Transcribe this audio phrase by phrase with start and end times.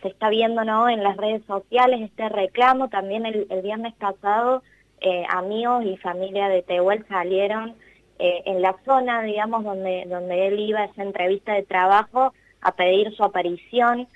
[0.00, 0.88] se está viendo ¿no?
[0.88, 2.88] en las redes sociales este reclamo.
[2.88, 4.62] También el, viernes pasado
[5.00, 7.74] eh, amigos y familia de Tehuel salieron
[8.18, 12.72] eh, en la zona, digamos, donde, donde él iba a esa entrevista de trabajo a
[12.72, 14.06] pedir su aparición.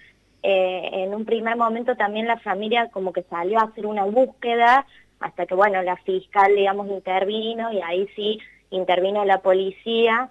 [0.44, 4.86] Eh, en un primer momento también la familia como que salió a hacer una búsqueda
[5.20, 8.38] hasta que, bueno, la fiscal, digamos, intervino y ahí sí
[8.70, 10.30] intervino la policía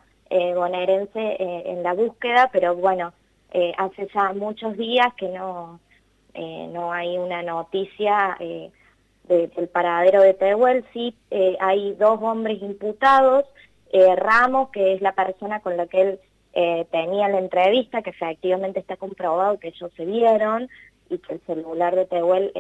[0.56, 1.36] bonaerense
[1.70, 3.12] en la búsqueda, pero bueno,
[3.54, 5.82] eh, hace ya muchos días que no,
[6.34, 8.72] eh, no hay una noticia eh,
[9.28, 11.16] del paradero de Tehuel, sí
[11.60, 13.46] hay dos hombres imputados,
[13.94, 16.20] Ramos, que es la persona con la que él
[16.92, 20.70] tenía la entrevista, que efectivamente está comprobado que ellos se vieron
[21.10, 22.52] y que el celular de Tehuel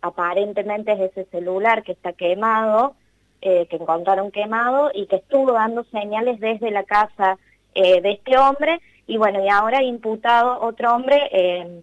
[0.00, 2.94] aparentemente es ese celular que está quemado,
[3.40, 7.36] que encontraron quemado y que estuvo dando señales desde la casa
[7.74, 11.82] de este hombre y bueno, y ahora imputado otro hombre eh,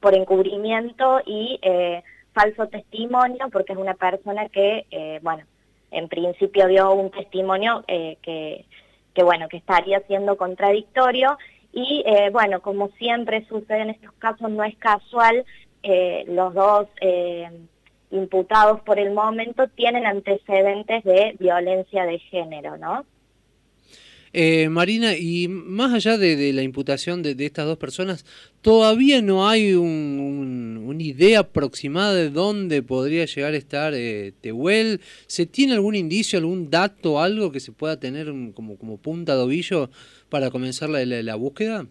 [0.00, 2.02] por encubrimiento y eh,
[2.32, 5.44] falso testimonio, porque es una persona que, eh, bueno,
[5.92, 8.64] en principio dio un testimonio que,
[9.14, 11.38] que, bueno, que estaría siendo contradictorio,
[11.72, 15.44] y bueno, como siempre sucede en estos casos, no es casual,
[16.26, 16.88] los dos
[18.10, 23.04] imputados por el momento tienen antecedentes de violencia de género, ¿no?
[24.36, 28.24] Eh, Marina, y más allá de, la imputación de, estas dos personas,
[28.62, 35.00] ¿todavía no hay una idea aproximada de dónde podría llegar a estar eh, Tehuel?
[35.28, 39.42] ¿Se tiene algún indicio, algún dato, algo que se pueda tener como, como punta de
[39.42, 39.88] ovillo
[40.30, 41.86] para comenzar la, la, búsqueda?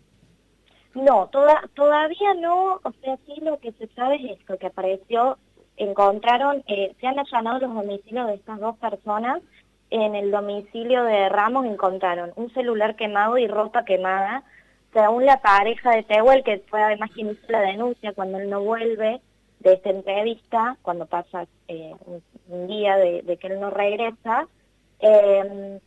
[0.96, 1.30] No,
[1.76, 5.38] todavía no, o sea, sí lo que se sabe es esto, que apareció,
[5.78, 9.42] encontraron, eh, se han allanado los domicilios de estas dos personas,
[9.94, 14.44] en el domicilio de Ramos encontraron un celular quemado y ropa quemada.
[14.92, 18.62] Según la pareja de Tehuel, que fue además quien hizo la denuncia cuando él no
[18.62, 19.22] vuelve
[19.60, 21.94] de esta entrevista, cuando pasa eh,
[22.48, 24.48] un, día de, que él no regresa,
[24.98, 25.80] em,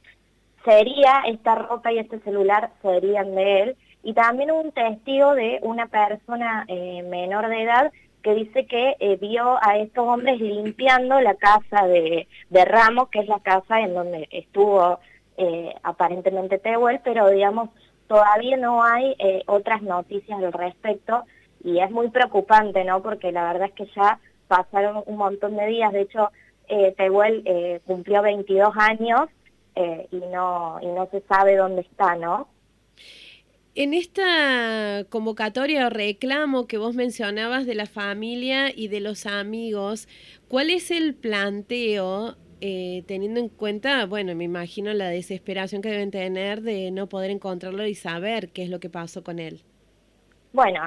[0.64, 3.76] sería esta ropa y este celular serían de él.
[4.04, 7.92] Y también un testigo de una persona eh, menor de edad
[8.26, 13.28] que dice que eh, vio a estos hombres limpiando la casa de, Ramos, que es
[13.28, 14.98] la casa en donde estuvo
[15.36, 17.70] eh, aparentemente Tehuel, pero digamos,
[18.08, 21.22] todavía no hay eh, otras noticias al respecto
[21.62, 23.00] y es muy preocupante, ¿no?
[23.00, 26.32] Porque la verdad es que ya pasaron un montón de días, de hecho,
[26.96, 29.28] Tehuel cumplió 22 años
[29.76, 32.48] y, no, y no se sabe dónde está, ¿no?
[33.78, 40.08] En esta convocatoria o reclamo que vos mencionabas de la familia y de los amigos,
[40.48, 46.10] ¿cuál es el planteo eh, teniendo en cuenta, bueno, me imagino la desesperación que deben
[46.10, 49.60] tener de no poder encontrarlo y saber qué es lo que pasó con él?
[50.54, 50.80] Bueno,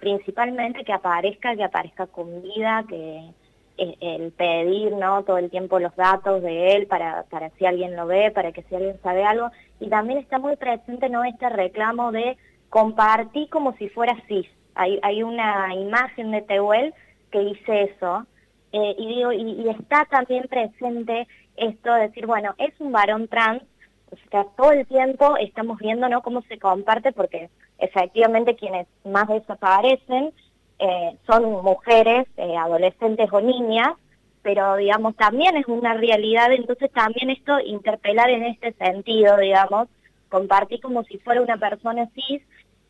[0.00, 3.30] principalmente que aparezca, que aparezca con vida, que
[3.76, 8.06] el pedir no todo el tiempo los datos de él para, para si alguien lo
[8.06, 9.50] ve, para que si alguien sabe algo.
[9.80, 12.36] Y también está muy presente no este reclamo de
[12.68, 14.46] compartir como si fuera cis.
[14.74, 16.94] Hay, hay una imagen de Tehuel
[17.30, 18.26] que dice eso.
[18.72, 23.62] Eh, y digo, y, está también presente esto de decir, bueno, es un varón trans,
[24.10, 26.22] o sea, todo el tiempo estamos viendo ¿no?
[26.22, 30.32] cómo se comparte, porque efectivamente quienes más desaparecen
[30.78, 33.94] eh, son mujeres, eh, adolescentes o niñas,
[34.42, 39.88] pero digamos también es una realidad, entonces también esto interpelar en este sentido, digamos,
[40.28, 42.42] compartir como si fuera una persona cis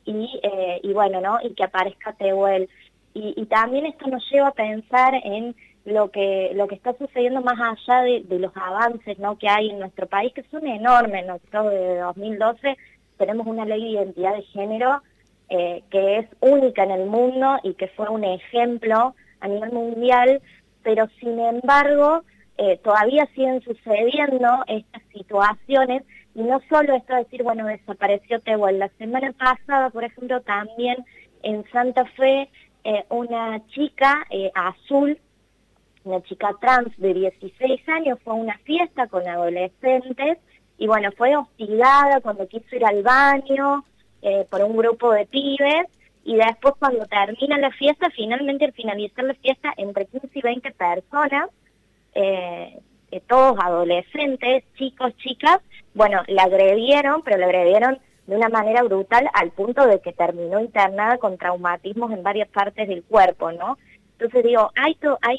[0.04, 1.38] y, eh, y bueno, ¿no?
[1.42, 2.68] Y que aparezca Tehuel.
[3.14, 5.54] Y, y, también esto nos lleva a pensar en
[5.84, 9.36] lo que lo que está sucediendo más allá de, de, los avances ¿no?
[9.36, 11.26] que hay en nuestro país, que son enormes.
[11.26, 12.76] Nosotros desde 2012
[13.18, 15.02] tenemos una ley de identidad de género
[15.54, 20.40] eh, que es única en el mundo y que fue un ejemplo a nivel mundial,
[20.82, 22.22] pero sin embargo
[22.56, 26.04] eh, todavía siguen sucediendo estas situaciones
[26.34, 28.78] y no solo esto de decir, bueno, desapareció Tehuel.
[28.78, 31.04] La semana pasada, por ejemplo, también
[31.42, 32.48] en Santa Fe,
[32.84, 35.18] eh, una chica azul,
[36.04, 40.38] una chica trans de 16 años, fue a una fiesta con adolescentes
[40.78, 43.84] y bueno, fue hostigada cuando quiso ir al baño,
[44.22, 45.86] eh, por un grupo de pibes
[46.24, 50.70] y después cuando termina la fiesta, finalmente al finalizar la fiesta, entre 15 y 20
[50.72, 51.50] personas,
[52.14, 52.80] eh,
[53.26, 55.58] todos adolescentes, chicos, chicas,
[55.94, 60.60] bueno, la agredieron, pero la agredieron de una manera brutal al punto de que terminó
[60.60, 63.78] internada con traumatismos en varias partes del cuerpo, ¿no?
[64.12, 65.38] Entonces digo, hay, hay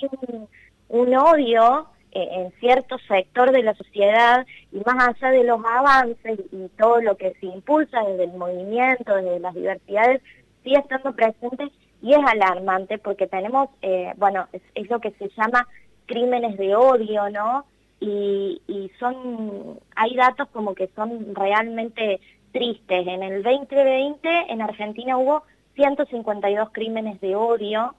[0.89, 6.39] un, odio eh, en cierto sector de la sociedad y más allá de los avances
[6.51, 10.21] y todo lo que se impulsa desde el movimiento, desde las diversidades,
[10.63, 11.71] sigue estando presente
[12.01, 15.68] y es alarmante porque tenemos, eh, bueno, es, lo que se llama
[16.06, 17.65] crímenes de odio, ¿no?
[18.00, 22.19] Y, y son, hay datos como que son realmente
[22.51, 23.07] tristes.
[23.07, 25.44] En el 2020 en Argentina hubo
[25.75, 27.95] 152 crímenes de odio,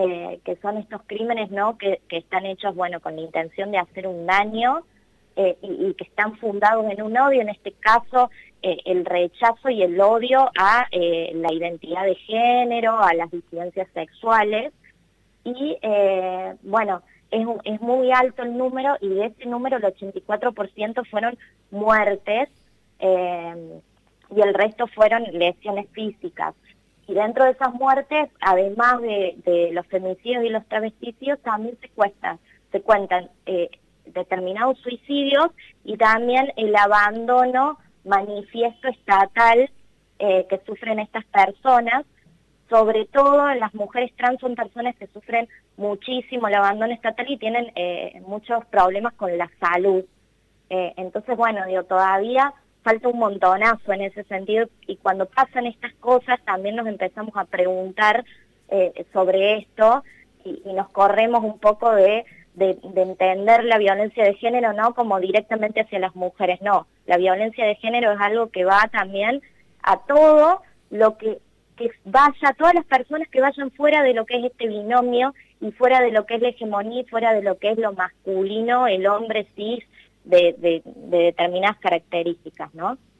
[0.00, 1.76] eh, que son estos crímenes ¿no?
[1.76, 4.84] Que, que, están hechos bueno, con la intención de hacer un daño
[5.34, 8.30] eh, y, que están fundados en un odio, en este caso
[8.62, 14.72] eh, el rechazo y el odio a la identidad de género, a las disidencias sexuales.
[15.42, 15.76] Y
[16.62, 17.02] bueno,
[17.32, 21.36] es, es muy alto el número y de ese número el 84% fueron
[21.72, 22.50] muertes
[23.00, 26.54] y el resto fueron lesiones físicas.
[27.08, 32.38] Y dentro de esas muertes, además de, los femicidios y los travesticidios, también se, cuesta,
[32.70, 33.70] se cuentan eh,
[34.04, 35.46] determinados suicidios
[35.84, 39.70] y también el abandono manifiesto estatal
[40.18, 42.04] eh, que sufren estas personas.
[42.68, 47.72] Sobre todo las mujeres trans son personas que sufren muchísimo el abandono estatal y tienen
[47.74, 50.04] eh, muchos problemas con la salud.
[50.68, 52.52] entonces, bueno, digo, todavía
[52.88, 57.44] falta un montonazo en ese sentido y cuando pasan estas cosas también nos empezamos a
[57.44, 58.24] preguntar
[58.70, 60.02] eh, sobre esto
[60.42, 62.24] y, nos corremos un poco de,
[62.54, 67.66] de, entender la violencia de género no como directamente hacia las mujeres, no, la violencia
[67.66, 69.42] de género es algo que va también
[69.82, 71.40] a todo lo que,
[72.06, 75.72] vaya, a todas las personas que vayan fuera de lo que es este binomio y
[75.72, 79.06] fuera de lo que es la hegemonía fuera de lo que es lo masculino, el
[79.06, 79.84] hombre cis,
[80.24, 82.98] de, de, de determinadas características, ¿no?